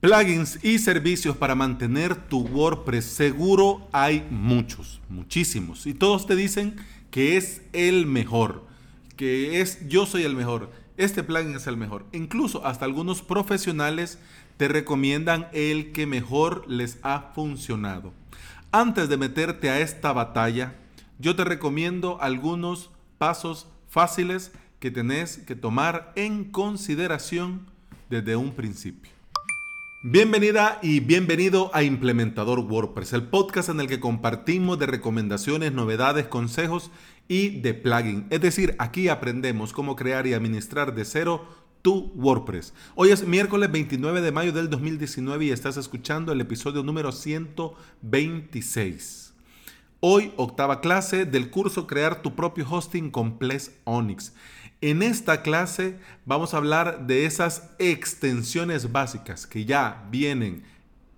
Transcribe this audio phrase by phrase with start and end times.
[0.00, 5.88] Plugins y servicios para mantener tu WordPress seguro hay muchos, muchísimos.
[5.88, 6.76] Y todos te dicen
[7.10, 8.64] que es el mejor,
[9.16, 12.06] que es yo soy el mejor, este plugin es el mejor.
[12.12, 14.20] Incluso hasta algunos profesionales
[14.56, 18.12] te recomiendan el que mejor les ha funcionado.
[18.70, 20.76] Antes de meterte a esta batalla,
[21.18, 27.66] yo te recomiendo algunos pasos fáciles que tenés que tomar en consideración
[28.08, 29.17] desde un principio.
[30.10, 36.28] Bienvenida y bienvenido a Implementador WordPress, el podcast en el que compartimos de recomendaciones, novedades,
[36.28, 36.90] consejos
[37.28, 38.26] y de plugin.
[38.30, 41.46] Es decir, aquí aprendemos cómo crear y administrar de cero
[41.82, 42.72] tu WordPress.
[42.94, 49.34] Hoy es miércoles 29 de mayo del 2019 y estás escuchando el episodio número 126.
[50.00, 54.32] Hoy, octava clase del curso Crear tu propio hosting con Ples Onyx.
[54.80, 60.62] En esta clase vamos a hablar de esas extensiones básicas que ya vienen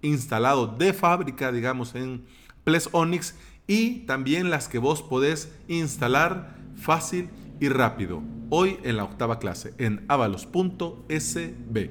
[0.00, 2.24] instalados de fábrica, digamos, en
[2.64, 3.34] Ples Onyx
[3.66, 7.28] y también las que vos podés instalar fácil
[7.60, 8.22] y rápido.
[8.48, 11.90] Hoy en la octava clase en avalos.sb.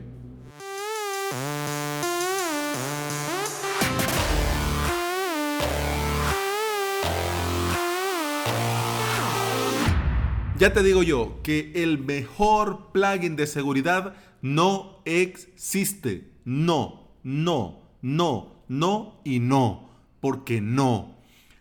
[10.59, 16.33] Ya te digo yo que el mejor plugin de seguridad no existe.
[16.43, 19.89] No, no, no, no y no.
[20.19, 21.15] Porque no.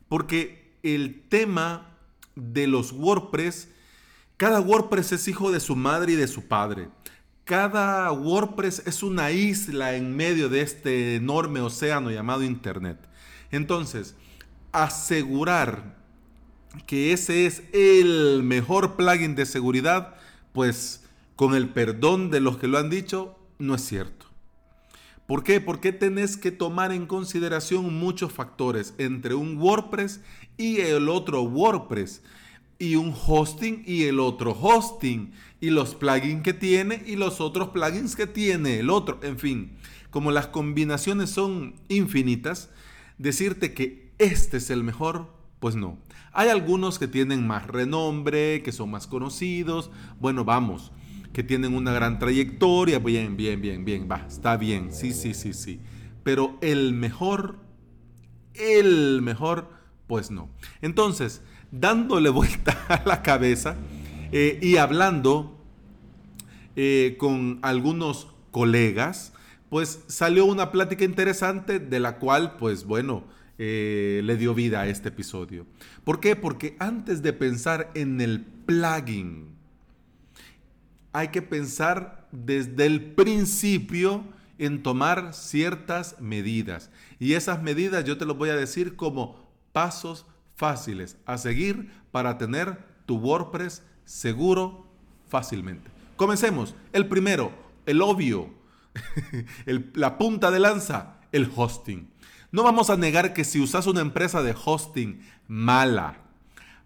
[0.09, 1.97] Porque el tema
[2.35, 3.69] de los WordPress,
[4.37, 6.89] cada WordPress es hijo de su madre y de su padre.
[7.45, 12.99] Cada WordPress es una isla en medio de este enorme océano llamado Internet.
[13.53, 14.17] Entonces,
[14.73, 15.99] asegurar
[16.87, 20.17] que ese es el mejor plugin de seguridad,
[20.53, 21.05] pues
[21.37, 24.27] con el perdón de los que lo han dicho, no es cierto.
[25.27, 25.61] ¿Por qué?
[25.61, 30.21] Porque tenés que tomar en consideración muchos factores entre un WordPress
[30.57, 32.23] y el otro WordPress,
[32.79, 37.69] y un hosting y el otro hosting, y los plugins que tiene y los otros
[37.69, 39.21] plugins que tiene el otro.
[39.23, 39.77] En fin,
[40.11, 42.71] como las combinaciones son infinitas,
[43.19, 45.99] decirte que este es el mejor pues no.
[46.33, 49.91] Hay algunos que tienen más renombre, que son más conocidos.
[50.21, 50.93] Bueno, vamos,
[51.33, 52.99] que tienen una gran trayectoria.
[52.99, 54.09] Bien, bien, bien, bien.
[54.11, 54.93] Va, está bien.
[54.93, 55.81] Sí, sí, sí, sí.
[56.23, 57.59] Pero el mejor,
[58.55, 59.71] el mejor,
[60.07, 60.49] pues no.
[60.83, 63.77] Entonces, dándole vuelta a la cabeza
[64.33, 65.57] eh, y hablando
[66.77, 69.33] eh, con algunos colegas,
[69.71, 73.25] pues salió una plática interesante de la cual, pues bueno,
[73.59, 75.67] eh, le dio vida a este episodio.
[76.05, 76.37] ¿Por qué?
[76.37, 79.49] Porque antes de pensar en el plugin,
[81.13, 84.25] hay que pensar desde el principio
[84.59, 86.91] en tomar ciertas medidas.
[87.19, 90.27] Y esas medidas yo te lo voy a decir como pasos
[90.57, 94.87] fáciles a seguir para tener tu WordPress seguro
[95.29, 95.91] fácilmente.
[96.17, 96.75] Comencemos.
[96.93, 97.53] El primero,
[97.87, 98.51] el obvio,
[99.95, 102.11] la punta de lanza, el hosting.
[102.51, 106.17] No vamos a negar que si usas una empresa de hosting mala,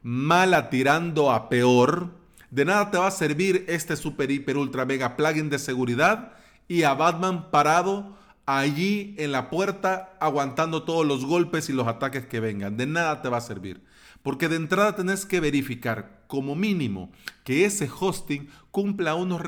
[0.02, 2.10] mala tirando a peor,
[2.50, 6.32] de nada te va a servir este super, hiper, ultra, mega plugin de seguridad
[6.66, 8.16] y a Batman parado
[8.58, 12.76] allí en la puerta aguantando todos los golpes y los ataques que vengan.
[12.76, 13.82] De nada te va a servir.
[14.22, 17.10] Porque de entrada tenés que verificar como mínimo
[17.44, 19.42] que ese hosting cumpla unos,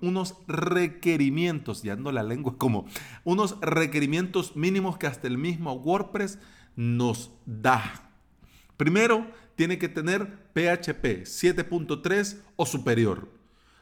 [0.00, 2.86] unos requerimientos, ya ando la lengua como,
[3.24, 6.38] unos requerimientos mínimos que hasta el mismo WordPress
[6.76, 8.10] nos da.
[8.76, 9.26] Primero,
[9.56, 13.39] tiene que tener PHP 7.3 o superior.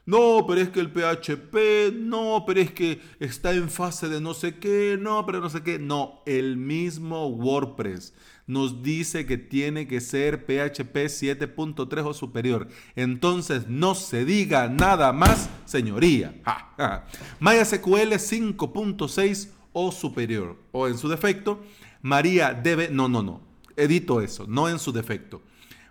[0.09, 4.33] No, pero es que el PHP, no, pero es que está en fase de no
[4.33, 5.79] sé qué, no, pero no sé qué.
[5.79, 8.15] No, el mismo WordPress
[8.47, 12.69] nos dice que tiene que ser PHP 7.3 o superior.
[12.97, 16.35] Entonces no se diga nada más, señoría.
[17.41, 20.57] MySQL 5.6 o superior.
[20.73, 21.63] O en su defecto,
[22.01, 23.43] María debe, no, no, no,
[23.77, 25.43] edito eso, no en su defecto.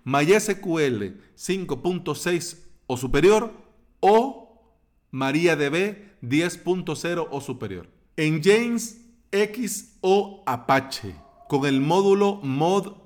[0.05, 2.57] MySQL 5.6
[2.87, 3.66] o superior
[3.99, 4.61] o
[5.11, 7.87] MariaDB 10.0 o superior.
[8.15, 9.01] En James
[9.31, 11.15] X o Apache
[11.47, 12.97] con el módulo mod-rewrite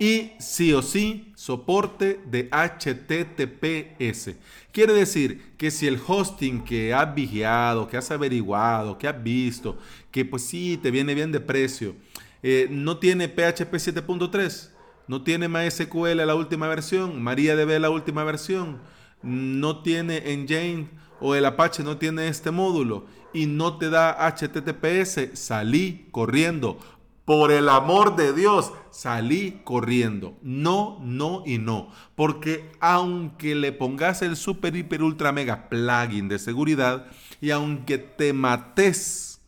[0.00, 4.30] y sí o sí soporte de HTTPS.
[4.72, 9.76] Quiere decir que si el hosting que has vigiado, que has averiguado, que has visto,
[10.10, 11.94] que pues sí te viene bien de precio,
[12.42, 14.70] eh, no tiene PHP 7.3,
[15.10, 18.78] no tiene MySQL la última versión, MariaDB la última versión,
[19.22, 20.88] no tiene Engine
[21.20, 26.78] o el Apache no tiene este módulo y no te da HTTPS, salí corriendo.
[27.24, 30.38] Por el amor de Dios, salí corriendo.
[30.42, 31.90] No, no y no.
[32.14, 37.06] Porque aunque le pongas el super, hiper, ultra, mega plugin de seguridad
[37.40, 39.40] y aunque te mates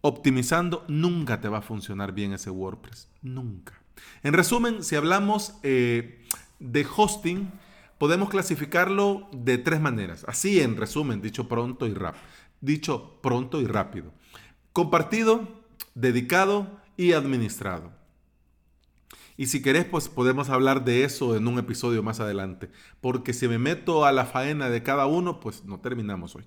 [0.00, 3.08] optimizando, nunca te va a funcionar bien ese WordPress.
[3.22, 3.78] Nunca.
[4.22, 6.24] En resumen, si hablamos eh,
[6.58, 7.50] de hosting,
[7.98, 10.24] podemos clasificarlo de tres maneras.
[10.28, 12.24] Así en resumen, dicho pronto y rápido.
[12.60, 14.12] Dicho pronto y rápido.
[14.72, 15.48] Compartido,
[15.94, 17.92] dedicado y administrado.
[19.36, 22.70] Y si querés, pues podemos hablar de eso en un episodio más adelante.
[23.00, 26.44] Porque si me meto a la faena de cada uno, pues no terminamos hoy.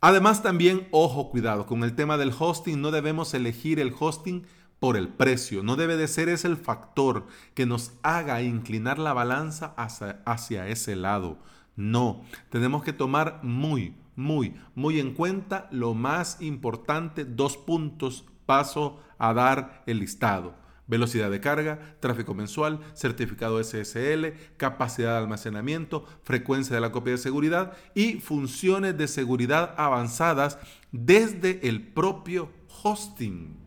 [0.00, 4.44] Además también, ojo, cuidado, con el tema del hosting, no debemos elegir el hosting
[4.82, 5.62] por el precio.
[5.62, 10.66] No debe de ser ese el factor que nos haga inclinar la balanza hacia, hacia
[10.66, 11.38] ese lado.
[11.76, 18.98] No, tenemos que tomar muy, muy, muy en cuenta lo más importante, dos puntos, paso
[19.18, 20.56] a dar el listado.
[20.88, 27.18] Velocidad de carga, tráfico mensual, certificado SSL, capacidad de almacenamiento, frecuencia de la copia de
[27.18, 30.58] seguridad y funciones de seguridad avanzadas
[30.90, 32.50] desde el propio
[32.82, 33.61] hosting.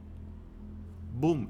[1.16, 1.48] Boom.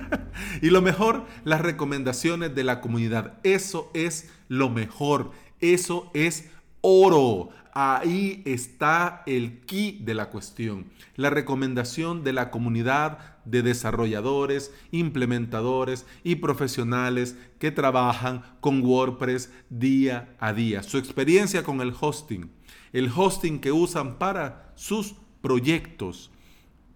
[0.62, 3.38] y lo mejor, las recomendaciones de la comunidad.
[3.42, 5.32] Eso es lo mejor.
[5.60, 7.50] Eso es oro.
[7.72, 10.86] Ahí está el key de la cuestión.
[11.16, 20.34] La recomendación de la comunidad de desarrolladores, implementadores y profesionales que trabajan con WordPress día
[20.38, 20.82] a día.
[20.82, 22.50] Su experiencia con el hosting.
[22.92, 26.30] El hosting que usan para sus proyectos.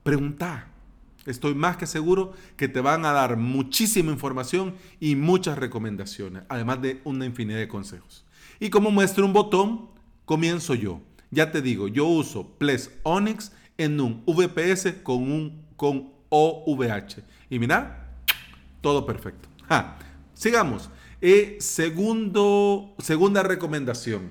[0.04, 0.67] Pregunta
[1.28, 6.80] Estoy más que seguro que te van a dar muchísima información y muchas recomendaciones, además
[6.80, 8.24] de una infinidad de consejos.
[8.58, 9.90] Y como muestra un botón,
[10.24, 11.02] comienzo yo.
[11.30, 17.22] Ya te digo, yo uso Ples Onyx en un VPS con un con OVH.
[17.50, 18.16] Y mira,
[18.80, 19.50] todo perfecto.
[20.32, 20.88] Sigamos.
[21.20, 24.30] Eh, segundo, segunda recomendación.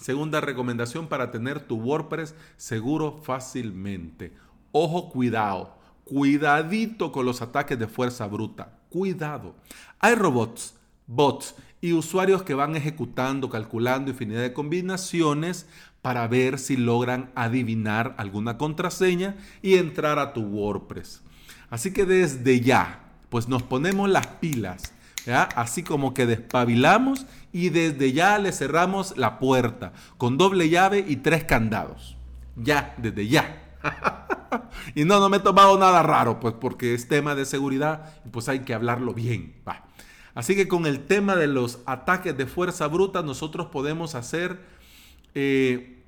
[0.00, 4.32] Segunda recomendación para tener tu WordPress seguro fácilmente.
[4.72, 5.79] Ojo, cuidado
[6.10, 8.80] Cuidadito con los ataques de fuerza bruta.
[8.88, 9.54] Cuidado.
[10.00, 10.74] Hay robots,
[11.06, 15.66] bots y usuarios que van ejecutando, calculando infinidad de combinaciones
[16.02, 21.22] para ver si logran adivinar alguna contraseña y entrar a tu WordPress.
[21.70, 24.92] Así que desde ya, pues nos ponemos las pilas,
[25.54, 31.18] así como que despabilamos y desde ya le cerramos la puerta con doble llave y
[31.18, 32.16] tres candados.
[32.56, 33.76] Ya, desde ya.
[34.94, 38.48] y no, no me he tomado nada raro, pues porque es tema de seguridad pues
[38.48, 39.54] hay que hablarlo bien.
[40.34, 44.60] Así que con el tema de los ataques de fuerza bruta, nosotros podemos hacer,
[45.34, 46.02] eh,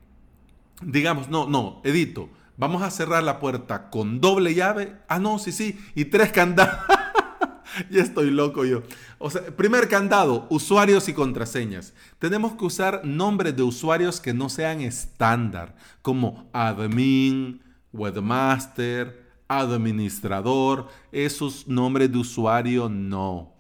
[0.81, 4.97] digamos, no, no, edito, vamos a cerrar la puerta con doble llave.
[5.09, 6.79] Ah, no, sí, sí, y tres candados.
[7.91, 8.83] ya estoy loco yo.
[9.19, 11.93] O sea, primer candado, usuarios y contraseñas.
[12.19, 17.61] Tenemos que usar nombres de usuarios que no sean estándar, como admin,
[17.93, 20.89] webmaster, administrador.
[21.13, 23.55] Esos nombres de usuario no.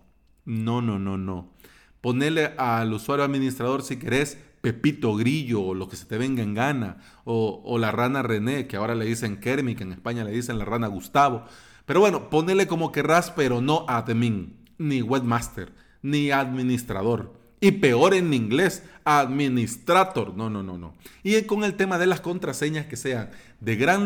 [0.45, 1.53] No, no, no, no.
[2.01, 6.55] Ponerle al usuario administrador si querés Pepito Grillo o lo que se te venga en
[6.55, 6.99] gana.
[7.25, 10.65] O, la rana René, que ahora le dicen Kermit, que en España le dicen la
[10.65, 11.45] rana Gustavo.
[11.85, 17.42] Pero bueno, ponele como querrás, pero no admin, ni webmaster, ni administrador.
[17.63, 20.37] Y peor en inglés, administrator.
[20.37, 20.95] No, no, no, no.
[21.23, 24.05] Y con el tema de las contraseñas que sean de gran,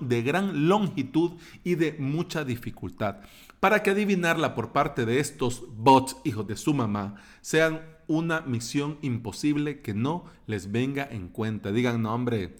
[0.00, 1.32] de gran longitud
[1.64, 3.16] y de mucha dificultad.
[3.58, 8.98] Para que adivinarla por parte de estos bots, hijos de su mamá, sean una misión
[9.02, 11.72] imposible que no les venga en cuenta.
[11.72, 12.54] Digan, no, hombre,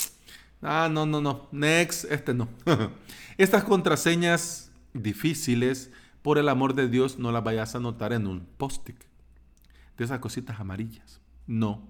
[0.63, 1.49] Ah, no, no, no.
[1.53, 2.49] Next, este no.
[3.39, 5.91] Estas contraseñas difíciles,
[6.23, 9.08] por el amor de Dios, no las vayas a anotar en un post-it.
[9.99, 11.21] De esas cositas amarillas.
[11.47, 11.83] No.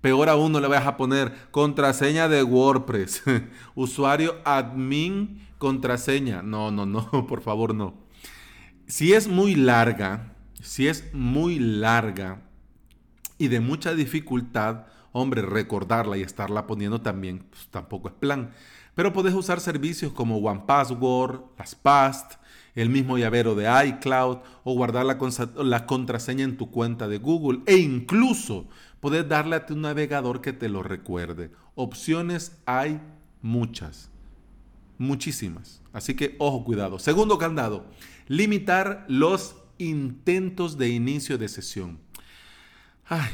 [0.00, 3.22] Peor aún, no le vayas a poner contraseña de WordPress.
[3.74, 6.42] Usuario admin contraseña.
[6.42, 7.94] No, no, no, por favor, no.
[8.86, 12.42] Si es muy larga, si es muy larga
[13.38, 18.52] y de mucha dificultad, hombre, recordarla y estarla poniendo también pues, tampoco es plan.
[18.94, 21.40] Pero puedes usar servicios como OnePassword,
[22.76, 25.18] el mismo llavero de iCloud o guardar la,
[25.64, 28.68] la, contraseña en tu cuenta de Google e incluso
[29.00, 31.50] puedes darle a tu navegador que te lo recuerde.
[31.74, 33.00] Opciones hay
[33.42, 34.10] muchas,
[34.98, 35.82] muchísimas.
[35.92, 36.98] Así que ojo, cuidado.
[36.98, 37.86] Segundo candado,
[38.28, 41.98] limitar los intentos de inicio de sesión.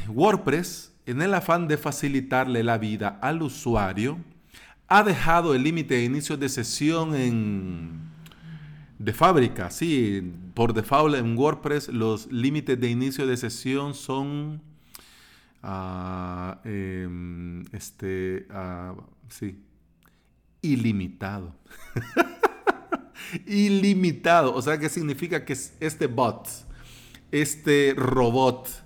[0.07, 4.17] WordPress en el afán de facilitarle la vida al usuario,
[4.87, 8.13] ha dejado el límite de inicio de sesión en
[9.03, 14.61] de fábrica, sí, por default en WordPress los límites de inicio de sesión son
[15.61, 16.53] uh,
[17.73, 19.61] este, uh, sí,
[20.61, 21.53] ilimitado.
[23.45, 26.47] ilimitado, o sea, ¿qué significa que este bot,
[27.31, 28.82] este robot,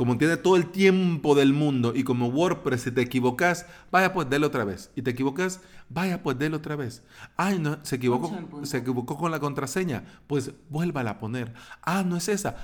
[0.00, 4.30] como tiene todo el tiempo del mundo y como WordPress, si te equivocas, vaya pues
[4.30, 4.90] déle otra vez.
[4.96, 7.02] Y te equivocas, vaya pues déle otra vez.
[7.36, 11.52] Ay, no, se equivocó, se equivocó con la contraseña, pues vuélvala a poner.
[11.82, 12.56] Ah, no es esa,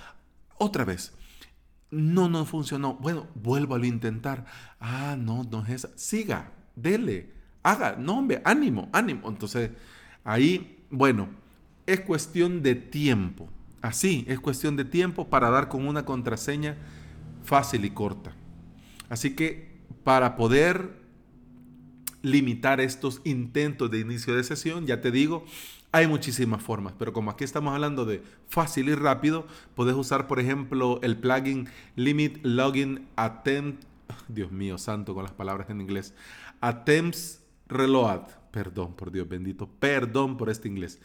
[0.57, 1.13] otra vez.
[1.91, 2.95] No, no funcionó.
[2.95, 4.47] Bueno, vuélvalo a intentar.
[4.81, 5.91] Ah, no, no es esa.
[5.95, 9.29] Siga, dele, haga, no, hombre, ánimo, ánimo.
[9.29, 9.73] Entonces,
[10.25, 11.29] ahí, bueno,
[11.85, 13.51] es cuestión de tiempo.
[13.83, 16.79] Así, es cuestión de tiempo para dar con una contraseña
[17.47, 18.35] fácil y corta.
[19.09, 20.91] Así que para poder
[22.23, 25.45] limitar estos intentos de inicio de sesión, ya te digo,
[25.93, 30.41] hay muchísimas formas, pero como aquí estamos hablando de fácil y rápido, puedes usar, por
[30.41, 33.85] ejemplo, el plugin Limit Login Attempt,
[34.29, 36.15] Dios mío santo con las palabras en inglés,
[36.61, 40.99] Attempts Reload, perdón, por Dios bendito, perdón por este inglés.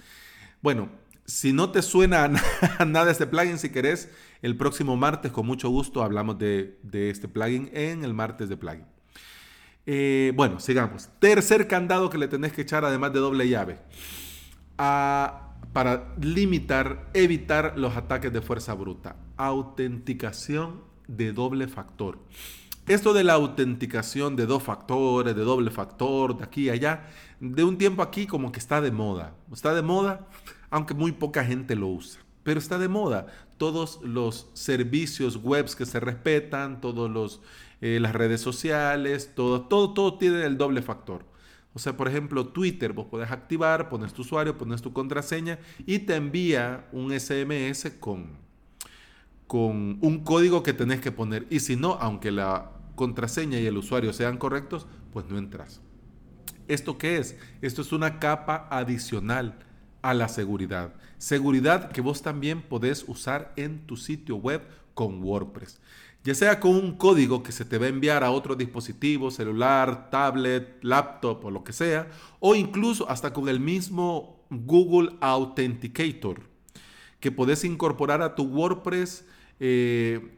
[0.62, 0.90] Bueno,
[1.26, 2.30] si no te suena
[2.86, 4.10] nada este plugin, si querés,
[4.42, 8.86] el próximo martes, con mucho gusto, hablamos de, este plugin en el martes de plugin.
[9.86, 11.10] Eh, bueno, sigamos.
[11.20, 13.80] Tercer candado que le tenés que echar, además de doble llave,
[14.78, 19.16] para limitar, evitar los ataques de fuerza bruta.
[19.38, 22.20] Autenticación de doble factor.
[22.88, 27.08] Esto de la autenticación de dos factores, de doble factor, de aquí y allá,
[27.40, 29.36] de un tiempo aquí como que está de moda.
[29.54, 30.28] Está de moda,
[30.72, 32.22] aunque muy poca gente lo usa.
[32.44, 33.28] Pero está de moda.
[33.58, 37.40] Todos los servicios webs que se respetan, todas
[37.82, 41.26] eh, las redes sociales, todo, todo, todo tiene el doble factor.
[41.74, 46.00] O sea, por ejemplo, Twitter, vos podés activar, pones tu usuario, pones tu contraseña y
[46.00, 48.38] te envía un SMS con,
[49.48, 51.48] con un código que tenés que poner.
[51.50, 55.82] Y si no, aunque la contraseña y el usuario sean correctos, pues no entras.
[56.68, 57.38] ¿Esto qué es?
[57.62, 59.58] Esto es una capa adicional
[60.02, 60.94] a la seguridad.
[61.18, 64.62] Seguridad que vos también podés usar en tu sitio web
[64.94, 65.80] con WordPress.
[66.24, 70.10] Ya sea con un código que se te va a enviar a otro dispositivo, celular,
[70.12, 76.42] tablet, laptop o lo que sea, o incluso hasta con el mismo Google Authenticator,
[77.20, 79.26] que podés incorporar a tu WordPress
[79.60, 80.38] eh,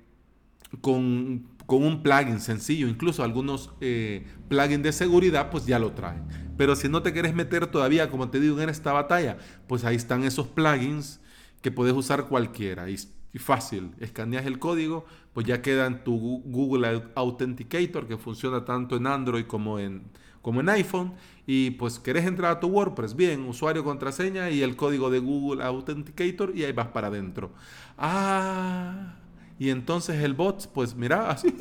[0.80, 6.22] con con un plugin sencillo, incluso algunos eh, plugins de seguridad, pues ya lo traen.
[6.56, 9.96] Pero si no te quieres meter todavía, como te digo, en esta batalla, pues ahí
[9.96, 11.20] están esos plugins
[11.64, 12.92] que puedes usar cualquiera.
[12.92, 13.00] Y,
[13.40, 19.08] fácil, escaneas el código, pues ya queda en tu Google Authenticator, que funciona tanto en
[19.08, 20.04] Android como en,
[20.44, 21.14] como en iPhone.
[21.48, 25.64] Y pues querés entrar a tu WordPress, bien, usuario, contraseña y el código de Google
[25.64, 27.52] Authenticator y ahí vas para adentro.
[27.98, 29.16] Ah
[29.64, 31.56] y entonces el bot, pues mira, así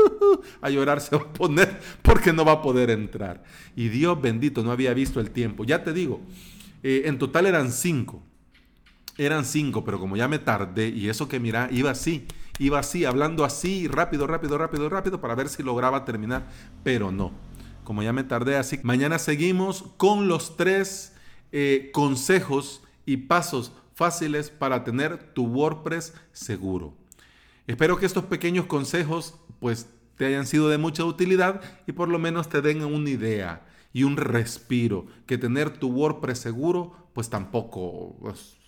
[0.62, 3.44] a llorar se va a poner porque no va a poder entrar.
[3.76, 5.62] Y Dios bendito, no había visto el tiempo.
[5.64, 6.22] Ya te digo,
[6.82, 8.22] eh, en total eran cinco.
[9.18, 12.24] Eran cinco, pero como ya me tardé, y eso que mira, iba así,
[12.58, 16.48] iba así, hablando así, rápido, rápido, rápido, rápido, para ver si lograba terminar,
[16.82, 17.32] pero no.
[17.84, 21.12] Como ya me tardé así, mañana seguimos con los tres
[21.52, 27.01] eh, consejos y pasos fáciles para tener tu WordPress seguro.
[27.66, 32.18] Espero que estos pequeños consejos pues te hayan sido de mucha utilidad y por lo
[32.18, 38.16] menos te den una idea y un respiro, que tener tu WordPress seguro pues tampoco
[38.32, 38.58] es,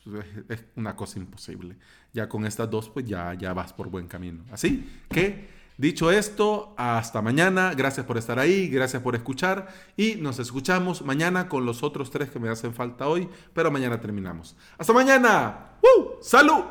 [0.77, 1.77] una cosa imposible.
[2.13, 4.45] Ya con estas dos pues ya, ya vas por buen camino.
[4.53, 5.49] Así que
[5.79, 11.49] dicho esto, hasta mañana, gracias por estar ahí, gracias por escuchar y nos escuchamos mañana
[11.49, 14.57] con los otros tres que me hacen falta hoy, pero mañana terminamos.
[14.79, 15.71] Hasta mañana.
[16.21, 16.65] ¡Salud!